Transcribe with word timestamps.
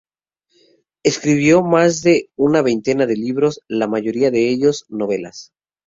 Escribió 1.03 1.61
más 1.61 2.01
de 2.01 2.31
una 2.35 2.63
veintena 2.63 3.05
de 3.05 3.13
libros, 3.15 3.61
la 3.67 3.87
mayoría 3.87 4.31
de 4.31 4.49
ellos 4.49 4.83
novelas. 4.89 5.53